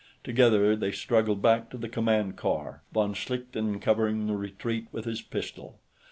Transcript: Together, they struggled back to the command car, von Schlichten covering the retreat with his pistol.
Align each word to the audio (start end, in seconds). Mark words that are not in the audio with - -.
Together, 0.23 0.75
they 0.75 0.91
struggled 0.91 1.43
back 1.43 1.69
to 1.69 1.77
the 1.77 1.87
command 1.87 2.35
car, 2.35 2.81
von 2.91 3.13
Schlichten 3.13 3.79
covering 3.79 4.25
the 4.25 4.35
retreat 4.35 4.87
with 4.91 5.05
his 5.05 5.21
pistol. 5.21 5.77